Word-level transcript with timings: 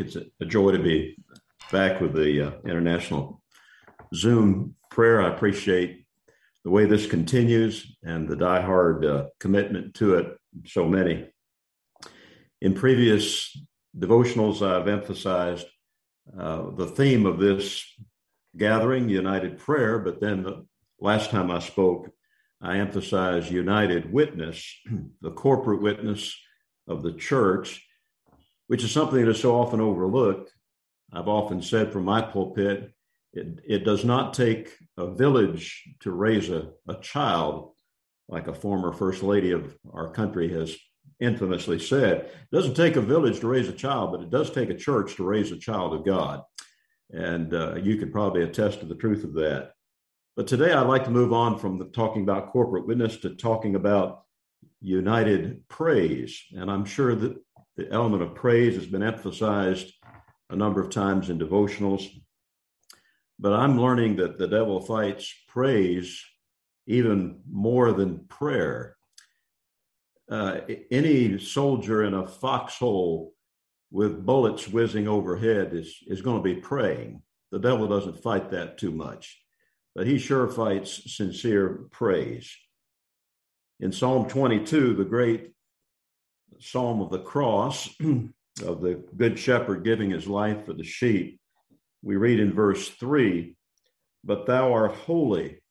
It's 0.00 0.16
a 0.16 0.44
joy 0.44 0.72
to 0.72 0.78
be 0.78 1.16
back 1.72 2.00
with 2.00 2.14
the 2.14 2.48
uh, 2.48 2.50
International 2.64 3.42
Zoom 4.14 4.76
prayer. 4.90 5.20
I 5.20 5.34
appreciate 5.34 6.06
the 6.64 6.70
way 6.70 6.84
this 6.84 7.06
continues 7.06 7.96
and 8.04 8.28
the 8.28 8.36
diehard 8.36 9.04
uh, 9.04 9.28
commitment 9.40 9.94
to 9.94 10.14
it, 10.14 10.38
so 10.66 10.86
many. 10.86 11.28
In 12.60 12.74
previous 12.74 13.56
devotionals, 13.96 14.66
I've 14.66 14.88
emphasized 14.88 15.66
uh, 16.38 16.70
the 16.76 16.86
theme 16.86 17.26
of 17.26 17.40
this 17.40 17.84
gathering, 18.56 19.08
united 19.08 19.58
prayer, 19.58 19.98
but 19.98 20.20
then 20.20 20.42
the 20.42 20.64
last 21.00 21.30
time 21.30 21.50
I 21.50 21.58
spoke, 21.58 22.10
I 22.60 22.78
emphasized 22.78 23.50
united 23.50 24.12
witness, 24.12 24.64
the 25.20 25.32
corporate 25.32 25.82
witness 25.82 26.36
of 26.86 27.02
the 27.02 27.12
church, 27.12 27.84
which 28.68 28.84
is 28.84 28.92
something 28.92 29.22
that 29.22 29.30
is 29.30 29.40
so 29.40 29.60
often 29.60 29.80
overlooked. 29.80 30.52
I've 31.12 31.28
often 31.28 31.60
said 31.60 31.92
from 31.92 32.04
my 32.04 32.22
pulpit, 32.22 32.92
it, 33.32 33.60
it 33.66 33.84
does 33.84 34.04
not 34.04 34.34
take 34.34 34.76
a 34.96 35.06
village 35.06 35.82
to 36.00 36.12
raise 36.12 36.48
a, 36.50 36.70
a 36.88 36.94
child, 37.00 37.72
like 38.28 38.46
a 38.46 38.54
former 38.54 38.92
first 38.92 39.22
lady 39.22 39.52
of 39.52 39.76
our 39.92 40.10
country 40.10 40.52
has 40.52 40.76
infamously 41.20 41.78
said. 41.78 42.20
It 42.20 42.56
doesn't 42.56 42.74
take 42.74 42.96
a 42.96 43.00
village 43.00 43.40
to 43.40 43.48
raise 43.48 43.68
a 43.68 43.72
child, 43.72 44.12
but 44.12 44.20
it 44.20 44.30
does 44.30 44.50
take 44.50 44.70
a 44.70 44.76
church 44.76 45.16
to 45.16 45.24
raise 45.24 45.50
a 45.50 45.58
child 45.58 45.94
of 45.94 46.04
God. 46.04 46.42
And 47.10 47.54
uh, 47.54 47.76
you 47.76 47.96
could 47.96 48.12
probably 48.12 48.42
attest 48.42 48.80
to 48.80 48.86
the 48.86 48.94
truth 48.94 49.24
of 49.24 49.34
that. 49.34 49.72
But 50.36 50.46
today 50.46 50.72
I'd 50.72 50.86
like 50.86 51.04
to 51.04 51.10
move 51.10 51.32
on 51.32 51.58
from 51.58 51.90
talking 51.92 52.22
about 52.22 52.52
corporate 52.52 52.86
witness 52.86 53.16
to 53.18 53.34
talking 53.34 53.74
about 53.74 54.22
united 54.80 55.66
praise. 55.68 56.40
And 56.52 56.70
I'm 56.70 56.84
sure 56.84 57.14
that 57.14 57.36
the 57.78 57.90
element 57.90 58.22
of 58.22 58.34
praise 58.34 58.74
has 58.74 58.84
been 58.84 59.02
emphasized 59.02 59.90
a 60.50 60.56
number 60.56 60.82
of 60.82 60.90
times 60.90 61.30
in 61.30 61.38
devotionals. 61.38 62.06
But 63.38 63.54
I'm 63.54 63.80
learning 63.80 64.16
that 64.16 64.36
the 64.36 64.48
devil 64.48 64.80
fights 64.80 65.32
praise 65.48 66.22
even 66.86 67.40
more 67.50 67.92
than 67.92 68.26
prayer. 68.28 68.96
Uh, 70.30 70.60
any 70.90 71.38
soldier 71.38 72.04
in 72.04 72.12
a 72.12 72.28
foxhole 72.28 73.32
with 73.90 74.26
bullets 74.26 74.68
whizzing 74.68 75.08
overhead 75.08 75.72
is, 75.72 75.96
is 76.06 76.20
going 76.20 76.36
to 76.36 76.42
be 76.42 76.60
praying. 76.60 77.22
The 77.52 77.58
devil 77.58 77.88
doesn't 77.88 78.22
fight 78.22 78.50
that 78.50 78.76
too 78.76 78.90
much 78.90 79.38
but 79.98 80.06
he 80.06 80.16
sure 80.16 80.46
fights 80.46 81.12
sincere 81.16 81.88
praise. 81.90 82.56
In 83.80 83.90
Psalm 83.90 84.28
22, 84.28 84.94
the 84.94 85.04
great 85.04 85.54
psalm 86.60 87.00
of 87.00 87.10
the 87.10 87.20
cross, 87.20 87.88
of 88.00 88.80
the 88.80 89.02
good 89.16 89.38
shepherd 89.38 89.84
giving 89.84 90.10
his 90.10 90.26
life 90.26 90.64
for 90.66 90.72
the 90.72 90.84
sheep, 90.84 91.40
we 92.02 92.16
read 92.16 92.40
in 92.40 92.52
verse 92.52 92.88
3 92.88 93.54
But 94.24 94.46
thou 94.46 94.72
art 94.72 94.92
holy, 94.92 95.62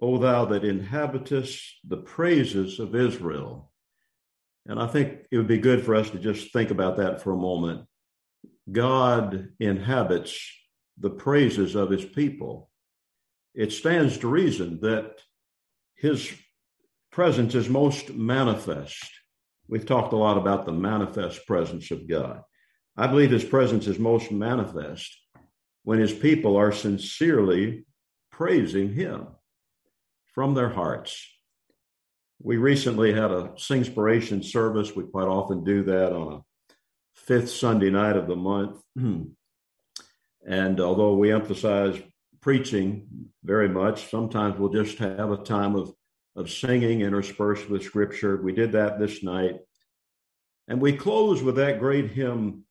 O 0.00 0.18
thou 0.18 0.46
that 0.46 0.64
inhabitest 0.64 1.62
the 1.86 1.98
praises 1.98 2.78
of 2.78 2.94
Israel. 2.94 3.70
And 4.66 4.80
I 4.80 4.86
think 4.86 5.26
it 5.30 5.36
would 5.36 5.48
be 5.48 5.58
good 5.58 5.84
for 5.84 5.94
us 5.94 6.10
to 6.10 6.18
just 6.18 6.52
think 6.52 6.70
about 6.70 6.98
that 6.98 7.22
for 7.22 7.32
a 7.32 7.36
moment. 7.36 7.86
God 8.70 9.48
inhabits 9.58 10.38
the 10.98 11.10
praises 11.10 11.74
of 11.74 11.90
his 11.90 12.04
people 12.04 12.70
it 13.54 13.72
stands 13.72 14.18
to 14.18 14.28
reason 14.28 14.80
that 14.82 15.20
his 15.96 16.32
presence 17.10 17.54
is 17.54 17.68
most 17.68 18.12
manifest. 18.12 19.10
We've 19.70 19.86
talked 19.86 20.12
a 20.12 20.16
lot 20.16 20.36
about 20.36 20.66
the 20.66 20.72
manifest 20.72 21.46
presence 21.46 21.92
of 21.92 22.08
God. 22.08 22.42
I 22.96 23.06
believe 23.06 23.30
his 23.30 23.44
presence 23.44 23.86
is 23.86 24.00
most 24.00 24.32
manifest 24.32 25.16
when 25.84 26.00
his 26.00 26.12
people 26.12 26.56
are 26.56 26.72
sincerely 26.72 27.84
praising 28.32 28.92
him 28.92 29.28
from 30.34 30.54
their 30.54 30.70
hearts. 30.70 31.24
We 32.42 32.56
recently 32.56 33.12
had 33.12 33.30
a 33.30 33.52
Singspiration 33.56 34.44
service. 34.44 34.96
We 34.96 35.04
quite 35.04 35.28
often 35.28 35.62
do 35.62 35.84
that 35.84 36.12
on 36.12 36.32
a 36.32 36.40
fifth 37.14 37.50
Sunday 37.50 37.90
night 37.90 38.16
of 38.16 38.26
the 38.26 38.36
month. 38.36 38.80
and 40.46 40.80
although 40.80 41.14
we 41.14 41.32
emphasize 41.32 42.00
preaching 42.40 43.06
very 43.44 43.68
much. 43.68 44.10
Sometimes 44.10 44.58
we'll 44.58 44.72
just 44.72 44.98
have 44.98 45.30
a 45.30 45.44
time 45.44 45.76
of, 45.76 45.92
of 46.36 46.50
singing 46.50 47.00
interspersed 47.00 47.68
with 47.68 47.82
scripture. 47.82 48.40
We 48.40 48.52
did 48.52 48.72
that 48.72 48.98
this 48.98 49.22
night. 49.22 49.56
And 50.68 50.80
we 50.80 50.92
close 50.92 51.42
with 51.42 51.56
that 51.56 51.80
great 51.80 52.10
hymn, 52.10 52.64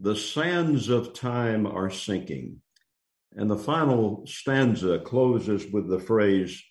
The 0.00 0.16
Sands 0.16 0.88
of 0.88 1.12
Time 1.12 1.66
Are 1.66 1.90
Sinking. 1.90 2.62
And 3.34 3.50
the 3.50 3.56
final 3.56 4.24
stanza 4.26 4.98
closes 4.98 5.66
with 5.70 5.88
the 5.88 6.00
phrase, 6.00 6.62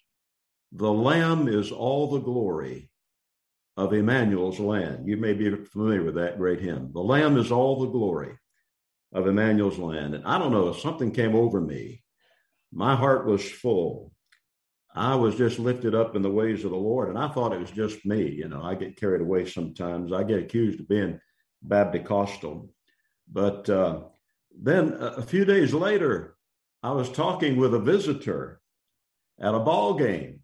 The 0.71 0.91
Lamb 0.91 1.47
is 1.47 1.71
all 1.71 2.07
the 2.09 2.19
glory 2.19 2.89
of 3.77 3.93
Emmanuel's 3.93 4.59
land. 4.59 5.07
You 5.07 5.17
may 5.17 5.33
be 5.33 5.55
familiar 5.65 6.03
with 6.03 6.15
that 6.15 6.37
great 6.37 6.61
hymn. 6.61 6.91
The 6.93 7.01
Lamb 7.01 7.37
is 7.37 7.51
all 7.51 7.79
the 7.79 7.89
glory 7.89 8.37
of 9.13 9.27
Emmanuel's 9.27 9.77
land. 9.77 10.15
And 10.15 10.25
I 10.25 10.37
don't 10.37 10.51
know, 10.51 10.73
something 10.73 11.11
came 11.11 11.35
over 11.35 11.61
me 11.61 12.01
my 12.71 12.95
heart 12.95 13.25
was 13.25 13.49
full. 13.49 14.13
I 14.93 15.15
was 15.15 15.35
just 15.35 15.57
lifted 15.59 15.95
up 15.95 16.15
in 16.15 16.21
the 16.21 16.29
ways 16.29 16.65
of 16.65 16.71
the 16.71 16.77
Lord, 16.77 17.09
and 17.09 17.17
I 17.17 17.29
thought 17.29 17.53
it 17.53 17.59
was 17.59 17.71
just 17.71 18.05
me. 18.05 18.29
You 18.29 18.49
know, 18.49 18.61
I 18.61 18.75
get 18.75 18.99
carried 18.99 19.21
away 19.21 19.45
sometimes. 19.45 20.11
I 20.11 20.23
get 20.23 20.39
accused 20.39 20.81
of 20.81 20.89
being 20.89 21.19
Baptist-costal. 21.61 22.69
But 23.31 23.69
uh, 23.69 24.01
then 24.57 24.97
a 24.99 25.21
few 25.21 25.45
days 25.45 25.73
later, 25.73 26.35
I 26.83 26.91
was 26.91 27.09
talking 27.09 27.55
with 27.55 27.73
a 27.73 27.79
visitor 27.79 28.59
at 29.39 29.55
a 29.55 29.59
ball 29.59 29.93
game, 29.93 30.41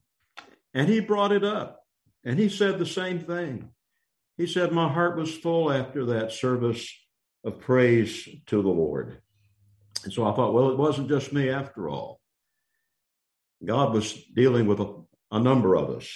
and 0.74 0.88
he 0.88 1.02
brought 1.02 1.32
it 1.32 1.44
up, 1.44 1.84
and 2.24 2.40
he 2.40 2.48
said 2.48 2.80
the 2.80 2.86
same 2.86 3.20
thing. 3.20 3.70
He 4.38 4.48
said, 4.48 4.72
My 4.72 4.88
heart 4.88 5.18
was 5.18 5.36
full 5.36 5.72
after 5.72 6.06
that 6.06 6.32
service 6.32 6.88
of 7.44 7.60
praise 7.60 8.28
to 8.46 8.62
the 8.62 8.70
Lord. 8.70 9.22
And 10.04 10.14
so 10.14 10.26
I 10.26 10.34
thought, 10.34 10.54
well, 10.54 10.70
it 10.70 10.78
wasn't 10.78 11.10
just 11.10 11.34
me 11.34 11.50
after 11.50 11.90
all. 11.90 12.22
God 13.64 13.94
was 13.94 14.14
dealing 14.36 14.68
with 14.68 14.80
a, 14.80 14.94
a 15.32 15.40
number 15.40 15.76
of 15.76 15.90
us. 15.90 16.08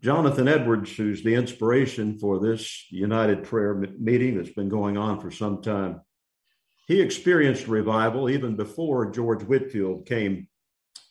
Jonathan 0.00 0.48
Edwards, 0.48 0.94
who's 0.94 1.22
the 1.22 1.34
inspiration 1.34 2.18
for 2.18 2.38
this 2.38 2.86
United 2.90 3.44
Prayer 3.44 3.74
meeting 3.98 4.36
that's 4.36 4.52
been 4.52 4.68
going 4.68 4.96
on 4.96 5.20
for 5.20 5.30
some 5.30 5.62
time, 5.62 6.00
he 6.86 7.00
experienced 7.00 7.68
revival 7.68 8.28
even 8.28 8.56
before 8.56 9.10
George 9.10 9.42
Whitefield 9.42 10.06
came 10.06 10.48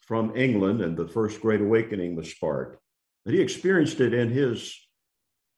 from 0.05 0.35
England 0.35 0.81
and 0.81 0.95
the 0.95 1.07
first 1.07 1.41
Great 1.41 1.61
Awakening 1.61 2.15
was 2.15 2.29
sparked. 2.29 2.79
But 3.25 3.33
he 3.33 3.41
experienced 3.41 3.99
it 4.01 4.13
in 4.13 4.29
his 4.29 4.77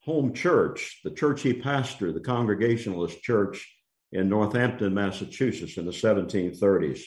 home 0.04 0.34
church, 0.34 1.02
the 1.04 1.12
church 1.12 1.42
he 1.42 1.54
pastored, 1.54 2.14
the 2.14 2.20
Congregationalist 2.20 3.22
Church 3.22 3.68
in 4.12 4.30
Northampton, 4.30 4.94
Massachusetts 4.94 5.78
in 5.78 5.86
the 5.86 5.92
1730s. 5.92 7.02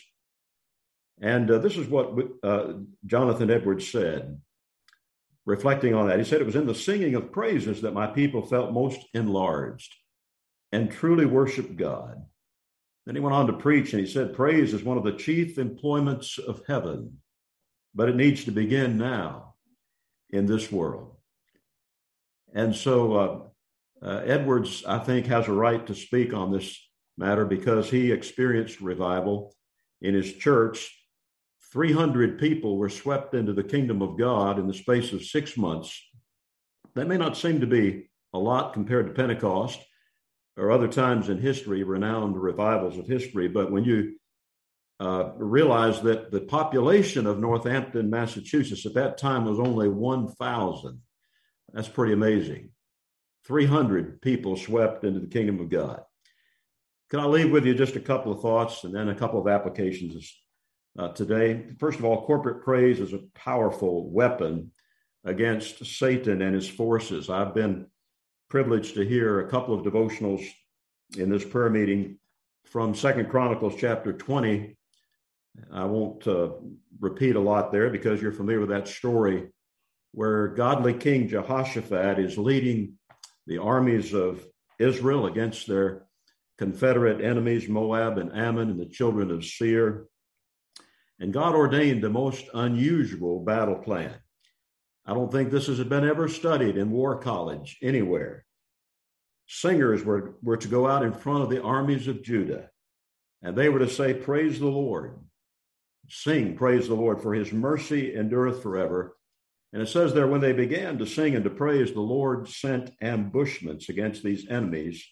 And 1.21 1.51
uh, 1.51 1.59
this 1.59 1.77
is 1.77 1.89
what 1.89 2.13
uh, 2.43 2.75
Jonathan 3.07 3.51
Edwards 3.51 3.91
said, 3.91 4.41
reflecting 5.45 5.95
on 5.95 6.09
that. 6.09 6.19
He 6.19 6.25
said, 6.25 6.41
It 6.41 6.47
was 6.47 6.57
in 6.57 6.67
the 6.67 6.75
singing 6.75 7.15
of 7.15 7.33
praises 7.33 7.83
that 7.83 7.95
my 7.95 8.07
people 8.07 8.47
felt 8.47 8.73
most 8.73 9.01
enlarged 9.15 9.95
and 10.71 10.91
truly 10.91 11.27
worshiped 11.27 11.77
God. 11.77 12.25
Then 13.05 13.15
he 13.15 13.21
went 13.21 13.35
on 13.35 13.47
to 13.47 13.55
preach 13.55 13.93
and 13.93 14.01
he 14.05 14.11
said, 14.11 14.35
Praise 14.35 14.75
is 14.75 14.85
one 14.85 14.99
of 14.99 15.05
the 15.05 15.13
chief 15.13 15.59
employments 15.59 16.39
of 16.39 16.63
heaven, 16.69 17.19
but 17.95 18.09
it 18.09 18.17
needs 18.17 18.45
to 18.45 18.53
begin 18.53 18.99
now 18.99 19.55
in 20.31 20.47
this 20.47 20.71
world. 20.71 21.17
And 22.55 22.75
so 22.77 23.13
uh, 24.03 24.07
uh 24.07 24.23
Edwards, 24.25 24.85
I 24.87 24.99
think, 24.99 25.27
has 25.27 25.49
a 25.49 25.53
right 25.53 25.85
to 25.87 25.95
speak 25.95 26.33
on 26.33 26.53
this 26.53 26.79
matter 27.17 27.45
because 27.45 27.91
he 27.91 28.13
experienced 28.13 28.81
revival 28.81 29.55
in 30.01 30.15
his 30.15 30.33
church 30.35 30.98
300 31.73 32.39
people 32.39 32.79
were 32.79 32.89
swept 32.89 33.35
into 33.35 33.53
the 33.53 33.63
kingdom 33.63 34.01
of 34.01 34.19
God 34.19 34.59
in 34.59 34.67
the 34.67 34.75
space 34.75 35.13
of 35.13 35.23
six 35.23 35.57
months. 35.57 36.03
That 36.95 37.09
may 37.09 37.19
not 37.19 37.37
seem 37.37 37.61
to 37.61 37.67
be 37.67 38.09
a 38.33 38.39
lot 38.39 38.73
compared 38.73 39.07
to 39.07 39.13
Pentecost 39.13 39.79
or 40.57 40.71
other 40.71 40.89
times 40.89 41.29
in 41.29 41.39
history, 41.39 41.83
renowned 41.83 42.41
revivals 42.41 42.99
of 42.99 43.07
history, 43.07 43.49
but 43.49 43.71
when 43.71 43.85
you 43.85 44.17
uh, 44.99 45.31
realize 45.37 46.01
that 46.03 46.33
the 46.33 46.41
population 46.41 47.27
of 47.27 47.39
Northampton, 47.39 48.11
Massachusetts 48.11 48.85
at 48.85 48.95
that 48.95 49.19
time 49.19 49.45
was 49.45 49.61
only 49.61 49.89
1,000, 49.89 51.01
that's 51.73 51.89
pretty 51.89 52.13
amazing. 52.13 52.71
300 53.47 54.21
people 54.21 54.57
swept 54.57 55.05
into 55.05 55.21
the 55.21 55.27
kingdom 55.27 55.61
of 55.61 55.69
God. 55.69 56.03
Can 57.11 57.21
I 57.21 57.27
leave 57.27 57.51
with 57.51 57.65
you 57.65 57.75
just 57.75 57.97
a 57.97 58.01
couple 58.01 58.33
of 58.33 58.41
thoughts 58.41 58.85
and 58.85 58.95
then 58.95 59.09
a 59.09 59.15
couple 59.15 59.41
of 59.41 59.47
applications 59.47 60.35
uh, 60.99 61.09
today. 61.09 61.65
First 61.79 61.99
of 61.99 62.05
all, 62.05 62.27
corporate 62.27 62.63
praise 62.63 63.01
is 63.01 63.13
a 63.13 63.23
powerful 63.35 64.11
weapon 64.11 64.73
against 65.25 65.85
Satan 65.87 66.43
and 66.43 66.55
his 66.55 66.69
forces. 66.69 67.31
I've 67.31 67.55
been 67.55 67.87
privileged 68.51 68.95
to 68.95 69.07
hear 69.07 69.41
a 69.41 69.49
couple 69.49 69.75
of 69.75 69.85
devotionals 69.85 70.45
in 71.17 71.31
this 71.31 71.45
prayer 71.45 71.71
meeting 71.71 72.19
from 72.65 72.95
Second 72.95 73.31
Chronicles 73.31 73.75
chapter 73.79 74.13
20. 74.13 74.77
I 75.73 75.85
won't 75.85 76.27
uh, 76.27 76.51
repeat 77.01 77.37
a 77.37 77.41
lot 77.41 77.73
there 77.73 77.91
because 77.91 78.21
you're 78.21 78.33
familiar 78.33 78.61
with 78.61 78.71
that 78.71 78.89
story 78.89 79.49
where 80.13 80.49
godly 80.49 80.95
King 80.95 81.29
Jehoshaphat 81.29 82.19
is 82.19 82.39
leading 82.39 82.95
the 83.47 83.59
armies 83.59 84.15
of 84.15 84.45
Israel 84.79 85.27
against 85.27 85.67
their 85.67 86.07
Confederate 86.59 87.25
enemies, 87.25 87.69
Moab 87.69 88.19
and 88.19 88.33
Ammon 88.33 88.71
and 88.71 88.81
the 88.81 88.87
children 88.87 89.31
of 89.31 89.45
Seir. 89.45 90.07
And 91.21 91.33
God 91.33 91.55
ordained 91.55 92.03
the 92.03 92.11
most 92.11 92.47
unusual 92.55 93.41
battle 93.41 93.77
plan. 93.77 94.15
I 95.05 95.15
don't 95.15 95.33
think 95.33 95.51
this 95.51 95.67
has 95.67 95.83
been 95.85 96.09
ever 96.09 96.29
studied 96.29 96.77
in 96.77 96.91
war 96.91 97.19
college 97.19 97.79
anywhere. 97.83 98.45
Singers 99.47 100.05
were, 100.05 100.37
were 100.43 100.59
to 100.59 100.69
go 100.69 100.87
out 100.87 101.03
in 101.03 101.15
front 101.15 101.43
of 101.43 101.51
the 101.51 101.63
armies 101.63 102.07
of 102.07 102.23
Judah, 102.23 102.69
and 103.43 103.57
they 103.57 103.71
were 103.71 103.79
to 103.79 103.89
say, 103.89 104.13
Praise 104.13 104.61
the 104.61 104.67
Lord. 104.67 105.19
Sing, 106.11 106.57
praise 106.57 106.89
the 106.89 106.95
Lord, 106.95 107.21
for 107.23 107.35
his 107.35 107.53
mercy 107.53 108.15
endureth 108.15 108.63
forever. 108.63 109.17
And 109.73 109.83
it 109.83 109.89
says 109.89 110.15
there, 110.15 110.27
when 110.27 110.41
they 110.41 110.53
began 110.53 110.99
to 110.99 111.07
sing 111.07 111.35
and 111.35 111.45
to 111.45 111.51
praise, 111.51 111.93
the 111.93 112.01
Lord 112.01 112.49
sent 112.49 112.93
ambushments 113.03 113.89
against 113.89 114.23
these 114.23 114.49
enemies, 114.49 115.07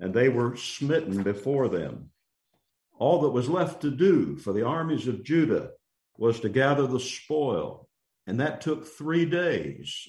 and 0.00 0.14
they 0.14 0.28
were 0.28 0.56
smitten 0.56 1.22
before 1.22 1.68
them. 1.68 2.10
All 2.98 3.20
that 3.22 3.30
was 3.30 3.48
left 3.48 3.82
to 3.82 3.90
do 3.90 4.36
for 4.36 4.52
the 4.52 4.66
armies 4.66 5.06
of 5.06 5.22
Judah 5.22 5.70
was 6.16 6.40
to 6.40 6.48
gather 6.48 6.86
the 6.86 7.00
spoil, 7.00 7.88
and 8.26 8.40
that 8.40 8.60
took 8.60 8.86
three 8.86 9.24
days. 9.24 10.08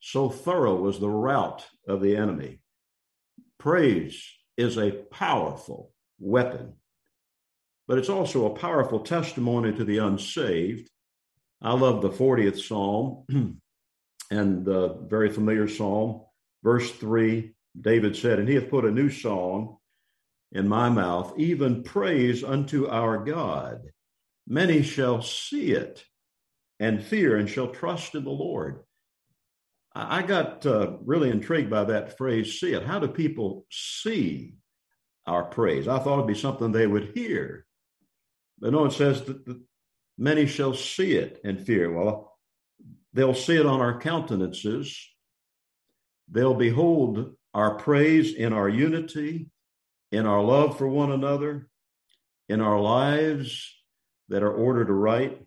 So 0.00 0.28
thorough 0.28 0.76
was 0.76 1.00
the 1.00 1.10
rout 1.10 1.66
of 1.88 2.00
the 2.00 2.16
enemy. 2.16 2.60
Praise 3.58 4.24
is 4.56 4.78
a 4.78 4.92
powerful 4.92 5.92
weapon, 6.20 6.74
but 7.88 7.98
it's 7.98 8.08
also 8.08 8.46
a 8.46 8.58
powerful 8.58 9.00
testimony 9.00 9.72
to 9.72 9.84
the 9.84 9.98
unsaved. 9.98 10.88
I 11.60 11.72
love 11.72 12.02
the 12.02 12.10
40th 12.10 12.62
Psalm 12.62 13.24
and 14.30 14.64
the 14.64 14.96
very 15.08 15.30
familiar 15.30 15.66
Psalm, 15.66 16.22
verse 16.62 16.90
3. 16.92 17.52
David 17.78 18.16
said, 18.16 18.38
And 18.38 18.48
he 18.48 18.54
hath 18.54 18.70
put 18.70 18.84
a 18.84 18.90
new 18.90 19.10
song 19.10 19.78
in 20.52 20.68
my 20.68 20.88
mouth, 20.88 21.34
even 21.36 21.82
praise 21.82 22.44
unto 22.44 22.86
our 22.86 23.18
God. 23.24 23.90
Many 24.46 24.82
shall 24.82 25.22
see 25.22 25.72
it 25.72 26.04
and 26.78 27.02
fear 27.02 27.36
and 27.36 27.48
shall 27.48 27.68
trust 27.68 28.14
in 28.14 28.24
the 28.24 28.30
Lord. 28.30 28.80
I 29.94 30.22
got 30.22 30.66
uh, 30.66 30.98
really 31.04 31.30
intrigued 31.30 31.70
by 31.70 31.84
that 31.84 32.18
phrase, 32.18 32.60
see 32.60 32.74
it. 32.74 32.84
How 32.84 32.98
do 32.98 33.08
people 33.08 33.64
see 33.70 34.56
our 35.26 35.44
praise? 35.44 35.88
I 35.88 35.98
thought 35.98 36.18
it'd 36.18 36.26
be 36.26 36.34
something 36.34 36.70
they 36.70 36.86
would 36.86 37.12
hear. 37.14 37.64
But 38.58 38.72
no, 38.72 38.84
it 38.84 38.92
says 38.92 39.22
that 39.22 39.58
many 40.18 40.46
shall 40.46 40.74
see 40.74 41.12
it 41.12 41.40
and 41.44 41.64
fear. 41.64 41.90
Well, 41.90 42.36
they'll 43.14 43.34
see 43.34 43.56
it 43.56 43.64
on 43.66 43.80
our 43.80 43.98
countenances. 43.98 44.98
They'll 46.30 46.54
behold 46.54 47.34
our 47.54 47.76
praise 47.76 48.34
in 48.34 48.52
our 48.52 48.68
unity, 48.68 49.48
in 50.12 50.26
our 50.26 50.42
love 50.42 50.78
for 50.78 50.88
one 50.88 51.12
another, 51.12 51.68
in 52.48 52.60
our 52.60 52.80
lives 52.80 53.74
that 54.28 54.42
are 54.42 54.52
ordered 54.52 54.90
aright. 54.90 55.40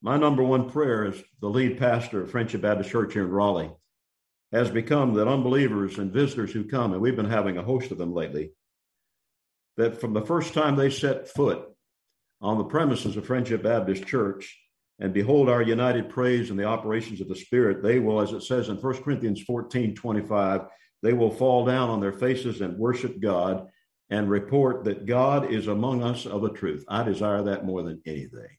My 0.00 0.16
number 0.16 0.42
one 0.42 0.70
prayer 0.70 1.06
as 1.06 1.22
the 1.40 1.48
lead 1.48 1.78
pastor 1.78 2.22
of 2.22 2.30
Friendship 2.30 2.62
Baptist 2.62 2.90
Church 2.90 3.12
here 3.12 3.24
in 3.24 3.30
Raleigh 3.30 3.70
has 4.52 4.70
become 4.70 5.14
that 5.14 5.28
unbelievers 5.28 5.98
and 5.98 6.12
visitors 6.12 6.52
who 6.52 6.64
come, 6.64 6.92
and 6.92 7.00
we've 7.00 7.16
been 7.16 7.30
having 7.30 7.56
a 7.56 7.62
host 7.62 7.90
of 7.90 7.98
them 7.98 8.12
lately, 8.12 8.50
that 9.76 10.00
from 10.00 10.12
the 10.12 10.26
first 10.26 10.52
time 10.52 10.76
they 10.76 10.90
set 10.90 11.28
foot 11.28 11.64
on 12.40 12.58
the 12.58 12.64
premises 12.64 13.16
of 13.16 13.24
Friendship 13.24 13.62
Baptist 13.62 14.06
Church 14.06 14.58
and 14.98 15.14
behold 15.14 15.48
our 15.48 15.62
united 15.62 16.10
praise 16.10 16.50
and 16.50 16.58
the 16.58 16.64
operations 16.64 17.20
of 17.20 17.28
the 17.28 17.34
Spirit, 17.36 17.82
they 17.82 17.98
will, 17.98 18.20
as 18.20 18.32
it 18.32 18.42
says 18.42 18.68
in 18.68 18.76
1 18.76 19.02
Corinthians 19.02 19.40
14 19.42 19.94
25, 19.94 20.60
they 21.02 21.12
will 21.12 21.30
fall 21.30 21.64
down 21.64 21.90
on 21.90 22.00
their 22.00 22.12
faces 22.12 22.60
and 22.60 22.78
worship 22.78 23.20
God 23.20 23.68
and 24.08 24.30
report 24.30 24.84
that 24.84 25.06
God 25.06 25.50
is 25.52 25.66
among 25.66 26.02
us 26.02 26.26
of 26.26 26.44
a 26.44 26.50
truth. 26.50 26.84
I 26.88 27.02
desire 27.02 27.42
that 27.44 27.64
more 27.64 27.82
than 27.82 28.00
anything. 28.06 28.58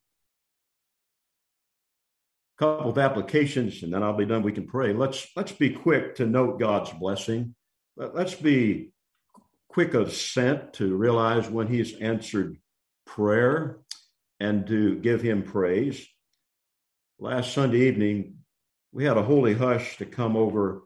A 2.55 2.59
couple 2.59 2.89
of 2.89 2.97
applications, 2.97 3.81
and 3.83 3.93
then 3.93 4.03
I'll 4.03 4.17
be 4.17 4.25
done. 4.25 4.43
We 4.43 4.51
can 4.51 4.67
pray. 4.67 4.93
Let's 4.93 5.27
let's 5.35 5.51
be 5.51 5.69
quick 5.69 6.15
to 6.15 6.25
note 6.25 6.59
God's 6.59 6.91
blessing. 6.91 7.55
Let's 7.95 8.35
be 8.35 8.91
quick 9.69 9.93
of 9.93 10.13
scent 10.13 10.73
to 10.73 10.95
realize 10.95 11.49
when 11.49 11.67
He's 11.67 11.95
answered 11.95 12.57
prayer 13.05 13.79
and 14.39 14.67
to 14.67 14.95
give 14.95 15.21
Him 15.21 15.43
praise. 15.43 16.05
Last 17.19 17.53
Sunday 17.53 17.87
evening, 17.87 18.39
we 18.91 19.05
had 19.05 19.17
a 19.17 19.23
holy 19.23 19.53
hush 19.53 19.97
to 19.97 20.05
come 20.05 20.35
over 20.35 20.83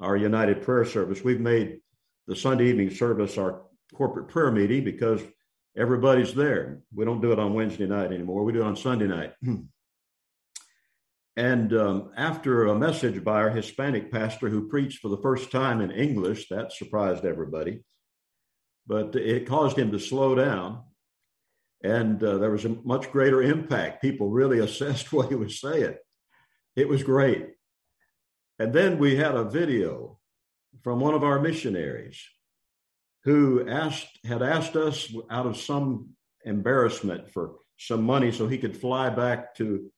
our 0.00 0.16
United 0.16 0.62
Prayer 0.62 0.84
Service. 0.84 1.22
We've 1.22 1.40
made 1.40 1.80
the 2.26 2.36
Sunday 2.36 2.66
evening 2.66 2.90
service 2.90 3.36
our 3.38 3.62
corporate 3.94 4.28
prayer 4.28 4.50
meeting 4.50 4.84
because 4.84 5.20
everybody's 5.76 6.34
there. 6.34 6.80
We 6.94 7.04
don't 7.04 7.20
do 7.20 7.32
it 7.32 7.38
on 7.38 7.54
Wednesday 7.54 7.86
night 7.86 8.12
anymore. 8.12 8.44
We 8.44 8.52
do 8.52 8.60
it 8.60 8.66
on 8.66 8.76
Sunday 8.76 9.06
night. 9.06 9.32
and 11.36 11.72
um, 11.72 12.10
after 12.16 12.66
a 12.66 12.78
message 12.78 13.24
by 13.24 13.36
our 13.40 13.50
Hispanic 13.50 14.12
pastor 14.12 14.48
who 14.48 14.68
preached 14.68 15.00
for 15.00 15.08
the 15.08 15.22
first 15.22 15.50
time 15.50 15.80
in 15.80 15.90
English, 15.90 16.48
that 16.48 16.72
surprised 16.72 17.24
everybody. 17.24 17.82
But 18.86 19.16
it 19.16 19.46
caused 19.46 19.78
him 19.78 19.92
to 19.92 19.98
slow 19.98 20.34
down. 20.34 20.84
And 21.82 22.22
uh, 22.22 22.38
there 22.38 22.50
was 22.50 22.64
a 22.64 22.76
much 22.84 23.12
greater 23.12 23.42
impact. 23.42 24.02
People 24.02 24.30
really 24.30 24.58
assessed 24.60 25.12
what 25.12 25.28
he 25.28 25.34
was 25.34 25.60
saying. 25.60 25.96
It 26.76 26.88
was 26.88 27.02
great. 27.02 27.48
And 28.58 28.72
then 28.72 28.98
we 28.98 29.16
had 29.16 29.34
a 29.34 29.44
video 29.44 30.18
from 30.82 31.00
one 31.00 31.14
of 31.14 31.22
our 31.22 31.40
missionaries 31.40 32.20
who 33.24 33.68
asked 33.68 34.18
had 34.24 34.42
asked 34.42 34.76
us 34.76 35.12
out 35.30 35.46
of 35.46 35.56
some 35.56 36.10
embarrassment 36.44 37.30
for 37.30 37.56
some 37.76 38.02
money 38.02 38.32
so 38.32 38.48
he 38.48 38.58
could 38.58 38.76
fly 38.76 39.10
back 39.10 39.54
to 39.56 39.90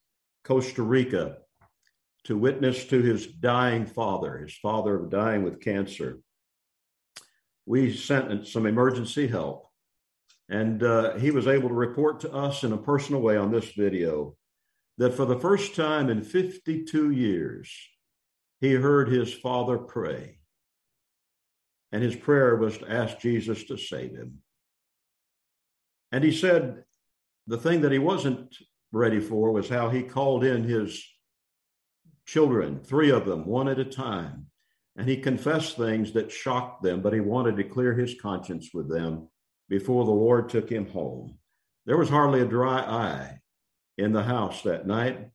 Costa 0.44 0.82
Rica 0.82 1.38
to 2.24 2.36
witness 2.36 2.84
to 2.86 3.00
his 3.00 3.26
dying 3.26 3.86
father, 3.86 4.38
his 4.38 4.54
father 4.56 5.06
dying 5.08 5.42
with 5.42 5.60
cancer. 5.60 6.18
We 7.64 7.94
sent 7.96 8.46
some 8.46 8.66
emergency 8.66 9.26
help, 9.26 9.66
and 10.48 10.82
uh, 10.82 11.16
he 11.16 11.30
was 11.30 11.46
able 11.46 11.68
to 11.68 11.74
report 11.74 12.20
to 12.20 12.32
us 12.32 12.62
in 12.62 12.72
a 12.72 12.78
personal 12.78 13.22
way 13.22 13.36
on 13.36 13.52
this 13.52 13.70
video 13.72 14.36
that 14.98 15.14
for 15.14 15.24
the 15.24 15.38
first 15.38 15.74
time 15.74 16.10
in 16.10 16.22
52 16.22 17.10
years, 17.10 17.72
he 18.60 18.72
heard 18.72 19.08
his 19.08 19.32
father 19.32 19.78
pray. 19.78 20.38
And 21.92 22.02
his 22.02 22.14
prayer 22.14 22.56
was 22.56 22.78
to 22.78 22.90
ask 22.90 23.18
Jesus 23.18 23.64
to 23.64 23.76
save 23.76 24.12
him. 24.12 24.38
And 26.12 26.22
he 26.22 26.32
said 26.32 26.84
the 27.46 27.58
thing 27.58 27.80
that 27.80 27.92
he 27.92 27.98
wasn't 27.98 28.56
ready 28.92 29.20
for 29.20 29.50
was 29.52 29.68
how 29.68 29.88
he 29.88 30.02
called 30.02 30.44
in 30.44 30.64
his 30.64 31.04
children, 32.26 32.80
three 32.80 33.10
of 33.10 33.24
them, 33.26 33.44
one 33.46 33.68
at 33.68 33.78
a 33.78 33.84
time. 33.84 34.46
And 34.96 35.08
he 35.08 35.16
confessed 35.16 35.76
things 35.76 36.12
that 36.12 36.30
shocked 36.30 36.82
them, 36.82 37.00
but 37.00 37.12
he 37.12 37.20
wanted 37.20 37.56
to 37.56 37.64
clear 37.64 37.94
his 37.94 38.20
conscience 38.20 38.70
with 38.74 38.88
them 38.88 39.28
before 39.68 40.04
the 40.04 40.10
Lord 40.10 40.48
took 40.48 40.68
him 40.68 40.86
home. 40.86 41.38
There 41.86 41.96
was 41.96 42.08
hardly 42.08 42.40
a 42.40 42.46
dry 42.46 42.80
eye 42.80 43.40
in 43.96 44.12
the 44.12 44.22
house 44.22 44.62
that 44.62 44.86
night 44.86 45.30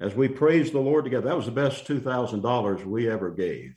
as 0.00 0.14
we 0.14 0.28
praised 0.28 0.72
the 0.72 0.80
Lord 0.80 1.04
together. 1.04 1.28
That 1.28 1.36
was 1.36 1.46
the 1.46 1.52
best 1.52 1.86
$2,000 1.86 2.84
we 2.84 3.08
ever 3.08 3.30
gave, 3.30 3.76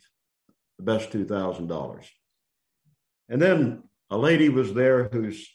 the 0.78 0.84
best 0.84 1.10
$2,000. 1.10 2.06
And 3.28 3.40
then 3.40 3.82
a 4.10 4.18
lady 4.18 4.48
was 4.48 4.72
there 4.74 5.08
who's 5.12 5.48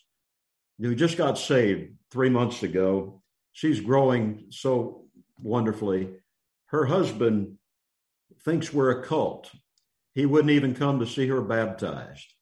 who 0.80 0.96
just 0.96 1.18
got 1.18 1.38
saved 1.38 1.94
three 2.10 2.30
months 2.30 2.64
ago. 2.64 3.22
She's 3.52 3.82
growing 3.82 4.46
so 4.50 5.06
wonderfully. 5.38 6.12
Her 6.68 6.86
husband 6.86 7.58
thinks 8.44 8.72
we're 8.72 8.92
a 8.92 9.04
cult. 9.04 9.52
He 10.14 10.26
wouldn't 10.26 10.52
even 10.52 10.74
come 10.74 11.00
to 11.00 11.08
see 11.08 11.28
her 11.28 11.42
baptized. 11.42 12.34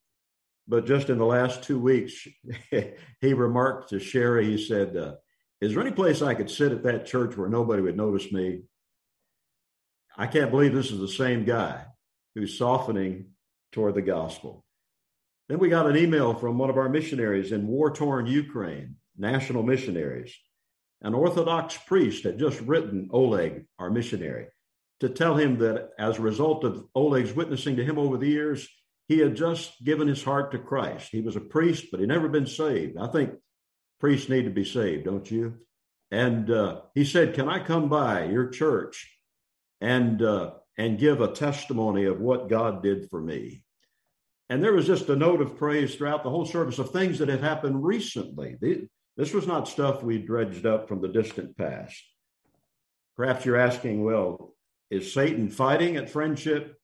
But 0.67 0.85
just 0.85 1.09
in 1.09 1.17
the 1.17 1.25
last 1.25 1.63
two 1.63 1.79
weeks, 1.79 2.27
he 3.21 3.33
remarked 3.33 3.89
to 3.89 3.99
Sherry, 3.99 4.45
he 4.45 4.63
said, 4.63 4.95
uh, 4.95 5.15
is 5.61 5.73
there 5.73 5.81
any 5.81 5.91
place 5.91 6.21
I 6.21 6.35
could 6.35 6.49
sit 6.49 6.71
at 6.71 6.83
that 6.83 7.05
church 7.05 7.35
where 7.35 7.49
nobody 7.49 7.81
would 7.81 7.97
notice 7.97 8.31
me? 8.31 8.63
I 10.15 10.27
can't 10.27 10.51
believe 10.51 10.73
this 10.73 10.91
is 10.91 10.99
the 10.99 11.07
same 11.07 11.45
guy 11.45 11.85
who's 12.35 12.57
softening 12.57 13.31
toward 13.71 13.95
the 13.95 14.01
gospel. 14.01 14.65
Then 15.49 15.59
we 15.59 15.69
got 15.69 15.89
an 15.89 15.97
email 15.97 16.33
from 16.33 16.57
one 16.57 16.69
of 16.69 16.77
our 16.77 16.89
missionaries 16.89 17.51
in 17.51 17.67
war 17.67 17.91
torn 17.91 18.27
Ukraine, 18.27 18.95
national 19.17 19.63
missionaries. 19.63 20.35
An 21.01 21.13
Orthodox 21.13 21.77
priest 21.77 22.23
had 22.23 22.39
just 22.39 22.59
written 22.61 23.09
Oleg, 23.11 23.65
our 23.79 23.89
missionary, 23.89 24.47
to 24.99 25.09
tell 25.09 25.35
him 25.35 25.59
that 25.59 25.91
as 25.99 26.17
a 26.17 26.23
result 26.23 26.63
of 26.63 26.83
Oleg's 26.95 27.33
witnessing 27.33 27.75
to 27.77 27.85
him 27.85 27.97
over 27.97 28.17
the 28.17 28.27
years, 28.27 28.67
he 29.07 29.19
had 29.19 29.35
just 29.35 29.83
given 29.83 30.07
his 30.07 30.23
heart 30.23 30.51
to 30.51 30.59
Christ. 30.59 31.09
He 31.11 31.21
was 31.21 31.35
a 31.35 31.41
priest, 31.41 31.85
but 31.91 31.99
he'd 31.99 32.09
never 32.09 32.27
been 32.27 32.47
saved. 32.47 32.97
I 32.97 33.07
think 33.07 33.31
priests 33.99 34.29
need 34.29 34.43
to 34.43 34.51
be 34.51 34.65
saved, 34.65 35.05
don't 35.05 35.29
you? 35.29 35.55
And 36.11 36.49
uh, 36.49 36.81
he 36.95 37.03
said, 37.03 37.33
"Can 37.33 37.49
I 37.49 37.63
come 37.63 37.89
by 37.89 38.25
your 38.25 38.49
church 38.49 39.19
and 39.81 40.21
uh, 40.21 40.51
and 40.77 40.99
give 40.99 41.21
a 41.21 41.31
testimony 41.31 42.05
of 42.05 42.19
what 42.19 42.49
God 42.49 42.81
did 42.81 43.09
for 43.09 43.21
me?" 43.21 43.63
And 44.49 44.63
there 44.63 44.73
was 44.73 44.87
just 44.87 45.09
a 45.09 45.15
note 45.15 45.41
of 45.41 45.57
praise 45.57 45.95
throughout 45.95 46.23
the 46.23 46.29
whole 46.29 46.45
service 46.45 46.79
of 46.79 46.91
things 46.91 47.19
that 47.19 47.27
had 47.27 47.41
happened 47.41 47.83
recently. 47.83 48.55
This 49.17 49.33
was 49.33 49.45
not 49.45 49.67
stuff 49.67 50.03
we 50.03 50.19
dredged 50.19 50.65
up 50.65 50.87
from 50.87 51.01
the 51.01 51.09
distant 51.09 51.57
past. 51.57 52.01
Perhaps 53.17 53.45
you're 53.45 53.57
asking, 53.57 54.03
well, 54.03 54.55
is 54.89 55.13
Satan 55.13 55.49
fighting 55.49 55.97
at 55.97 56.09
friendship? 56.09 56.77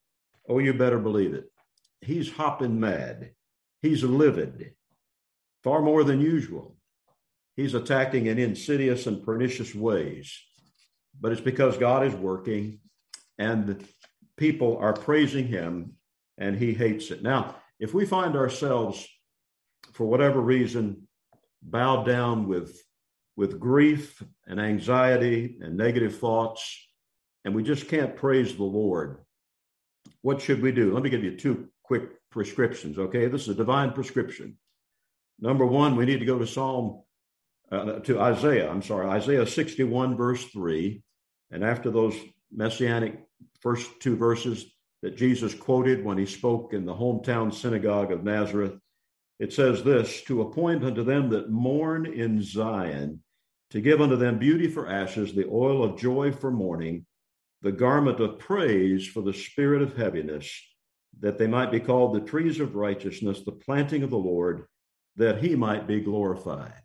Oh, 0.49 0.59
you 0.59 0.73
better 0.73 0.99
believe 0.99 1.33
it. 1.33 1.45
He's 2.01 2.29
hopping 2.33 2.79
mad. 2.79 3.31
He's 3.81 4.03
livid, 4.03 4.73
far 5.63 5.81
more 5.81 6.03
than 6.03 6.19
usual. 6.19 6.75
He's 7.55 7.73
attacking 7.73 8.25
in 8.25 8.39
insidious 8.39 9.05
and 9.07 9.23
pernicious 9.23 9.75
ways. 9.75 10.35
But 11.19 11.31
it's 11.31 11.41
because 11.41 11.77
God 11.77 12.05
is 12.05 12.13
working 12.13 12.79
and 13.37 13.85
people 14.37 14.77
are 14.77 14.93
praising 14.93 15.47
him 15.47 15.93
and 16.37 16.57
he 16.57 16.73
hates 16.73 17.11
it. 17.11 17.21
Now, 17.21 17.55
if 17.79 17.93
we 17.93 18.05
find 18.05 18.35
ourselves, 18.35 19.07
for 19.93 20.05
whatever 20.05 20.41
reason, 20.41 21.07
bowed 21.61 22.05
down 22.05 22.47
with, 22.47 22.81
with 23.35 23.59
grief 23.59 24.21
and 24.47 24.59
anxiety 24.59 25.57
and 25.61 25.77
negative 25.77 26.17
thoughts, 26.17 26.79
and 27.45 27.53
we 27.53 27.61
just 27.61 27.87
can't 27.87 28.15
praise 28.15 28.55
the 28.55 28.63
Lord, 28.63 29.19
what 30.21 30.41
should 30.41 30.61
we 30.61 30.71
do? 30.71 30.93
Let 30.93 31.03
me 31.03 31.09
give 31.09 31.23
you 31.23 31.37
two 31.37 31.67
quick 31.83 32.03
prescriptions, 32.31 32.97
okay? 32.97 33.27
This 33.27 33.43
is 33.43 33.49
a 33.49 33.55
divine 33.55 33.91
prescription. 33.91 34.57
Number 35.39 35.65
one, 35.65 35.95
we 35.95 36.05
need 36.05 36.19
to 36.19 36.25
go 36.25 36.39
to 36.39 36.47
Psalm, 36.47 37.02
uh, 37.73 37.99
to 37.99 38.19
Isaiah, 38.19 38.69
I'm 38.69 38.81
sorry, 38.81 39.07
Isaiah 39.07 39.47
61, 39.47 40.15
verse 40.15 40.45
3. 40.45 41.01
And 41.51 41.63
after 41.63 41.91
those 41.91 42.15
messianic 42.51 43.19
first 43.61 43.99
two 43.99 44.15
verses, 44.15 44.65
that 45.03 45.17
Jesus 45.17 45.53
quoted 45.53 46.03
when 46.03 46.17
he 46.17 46.25
spoke 46.25 46.73
in 46.73 46.85
the 46.85 46.95
hometown 46.95 47.53
synagogue 47.53 48.11
of 48.11 48.23
Nazareth. 48.23 48.79
It 49.37 49.51
says 49.51 49.83
this 49.83 50.21
to 50.23 50.41
appoint 50.41 50.85
unto 50.85 51.03
them 51.03 51.29
that 51.29 51.51
mourn 51.51 52.05
in 52.05 52.41
Zion, 52.41 53.21
to 53.71 53.81
give 53.81 53.99
unto 53.99 54.15
them 54.15 54.39
beauty 54.39 54.69
for 54.69 54.87
ashes, 54.87 55.33
the 55.33 55.49
oil 55.49 55.83
of 55.83 55.99
joy 55.99 56.31
for 56.31 56.51
mourning, 56.51 57.05
the 57.61 57.71
garment 57.73 58.21
of 58.21 58.39
praise 58.39 59.05
for 59.05 59.21
the 59.21 59.33
spirit 59.33 59.81
of 59.81 59.97
heaviness, 59.97 60.49
that 61.19 61.37
they 61.37 61.47
might 61.47 61.71
be 61.71 61.81
called 61.81 62.13
the 62.13 62.21
trees 62.21 62.61
of 62.61 62.75
righteousness, 62.75 63.41
the 63.43 63.51
planting 63.51 64.03
of 64.03 64.09
the 64.09 64.17
Lord, 64.17 64.67
that 65.17 65.43
he 65.43 65.53
might 65.53 65.85
be 65.85 65.99
glorified. 65.99 66.82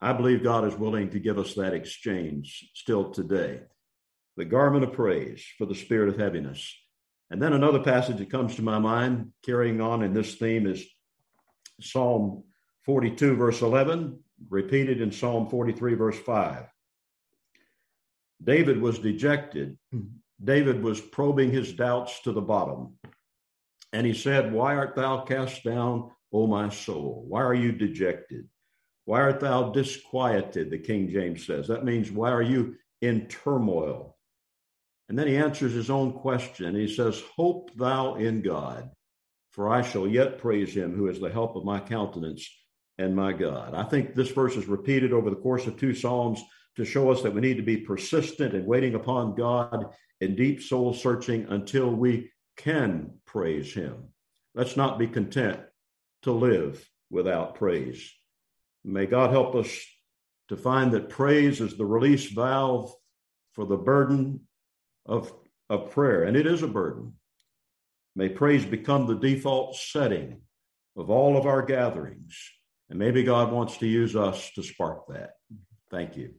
I 0.00 0.12
believe 0.12 0.42
God 0.42 0.66
is 0.66 0.76
willing 0.76 1.10
to 1.10 1.18
give 1.18 1.38
us 1.38 1.54
that 1.54 1.74
exchange 1.74 2.70
still 2.74 3.10
today. 3.10 3.62
The 4.36 4.44
garment 4.44 4.84
of 4.84 4.92
praise 4.92 5.44
for 5.56 5.66
the 5.66 5.74
spirit 5.74 6.08
of 6.08 6.18
heaviness 6.18 6.74
and 7.30 7.42
then 7.42 7.52
another 7.52 7.80
passage 7.80 8.18
that 8.18 8.30
comes 8.30 8.56
to 8.56 8.62
my 8.62 8.78
mind, 8.78 9.32
carrying 9.44 9.80
on 9.80 10.02
in 10.02 10.12
this 10.12 10.34
theme, 10.36 10.66
is 10.66 10.84
Psalm 11.80 12.44
42, 12.84 13.34
verse 13.34 13.62
11, 13.62 14.18
repeated 14.50 15.00
in 15.00 15.10
Psalm 15.10 15.48
43, 15.48 15.94
verse 15.94 16.18
5. 16.18 16.66
David 18.42 18.80
was 18.80 18.98
dejected. 18.98 19.78
David 20.44 20.82
was 20.82 21.00
probing 21.00 21.50
his 21.50 21.72
doubts 21.72 22.20
to 22.22 22.32
the 22.32 22.42
bottom. 22.42 22.98
And 23.92 24.06
he 24.06 24.12
said, 24.14 24.52
Why 24.52 24.76
art 24.76 24.94
thou 24.94 25.22
cast 25.22 25.64
down, 25.64 26.10
O 26.32 26.46
my 26.46 26.68
soul? 26.68 27.24
Why 27.26 27.42
are 27.42 27.54
you 27.54 27.72
dejected? 27.72 28.48
Why 29.04 29.20
art 29.20 29.40
thou 29.40 29.70
disquieted? 29.70 30.70
The 30.70 30.78
King 30.78 31.08
James 31.08 31.46
says. 31.46 31.68
That 31.68 31.84
means, 31.84 32.10
Why 32.10 32.30
are 32.30 32.42
you 32.42 32.76
in 33.00 33.26
turmoil? 33.26 34.16
And 35.08 35.18
then 35.18 35.26
he 35.26 35.36
answers 35.36 35.72
his 35.72 35.90
own 35.90 36.12
question. 36.12 36.74
He 36.74 36.88
says, 36.88 37.22
Hope 37.36 37.70
thou 37.76 38.14
in 38.14 38.40
God, 38.40 38.90
for 39.52 39.68
I 39.68 39.82
shall 39.82 40.06
yet 40.06 40.38
praise 40.38 40.74
him 40.74 40.94
who 40.94 41.08
is 41.08 41.20
the 41.20 41.30
help 41.30 41.56
of 41.56 41.64
my 41.64 41.80
countenance 41.80 42.48
and 42.98 43.14
my 43.14 43.32
God. 43.32 43.74
I 43.74 43.84
think 43.84 44.14
this 44.14 44.30
verse 44.30 44.56
is 44.56 44.66
repeated 44.66 45.12
over 45.12 45.28
the 45.28 45.36
course 45.36 45.66
of 45.66 45.76
two 45.76 45.94
Psalms 45.94 46.42
to 46.76 46.84
show 46.84 47.10
us 47.10 47.22
that 47.22 47.34
we 47.34 47.40
need 47.40 47.56
to 47.56 47.62
be 47.62 47.76
persistent 47.76 48.54
in 48.54 48.66
waiting 48.66 48.94
upon 48.94 49.34
God 49.34 49.94
in 50.20 50.34
deep 50.34 50.62
soul 50.62 50.94
searching 50.94 51.46
until 51.50 51.90
we 51.90 52.30
can 52.56 53.12
praise 53.26 53.72
him. 53.72 54.08
Let's 54.54 54.76
not 54.76 54.98
be 54.98 55.06
content 55.06 55.60
to 56.22 56.32
live 56.32 56.88
without 57.10 57.56
praise. 57.56 58.12
May 58.84 59.06
God 59.06 59.30
help 59.30 59.54
us 59.54 59.68
to 60.48 60.56
find 60.56 60.92
that 60.92 61.08
praise 61.08 61.60
is 61.60 61.76
the 61.76 61.86
release 61.86 62.30
valve 62.30 62.92
for 63.52 63.64
the 63.64 63.76
burden 63.76 64.40
of, 65.06 65.32
of 65.70 65.90
prayer, 65.90 66.24
and 66.24 66.36
it 66.36 66.46
is 66.46 66.62
a 66.62 66.68
burden. 66.68 67.14
May 68.14 68.28
praise 68.28 68.64
become 68.64 69.06
the 69.06 69.18
default 69.18 69.76
setting 69.76 70.42
of 70.96 71.10
all 71.10 71.36
of 71.36 71.46
our 71.46 71.62
gatherings. 71.62 72.38
And 72.90 72.98
maybe 72.98 73.22
God 73.22 73.50
wants 73.50 73.78
to 73.78 73.86
use 73.86 74.14
us 74.14 74.50
to 74.54 74.62
spark 74.62 75.06
that. 75.08 75.30
Thank 75.90 76.16
you. 76.16 76.34